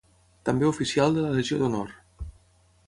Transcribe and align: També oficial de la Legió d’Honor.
També 0.49 0.65
oficial 0.69 1.19
de 1.19 1.27
la 1.27 1.35
Legió 1.37 1.61
d’Honor. 1.61 1.95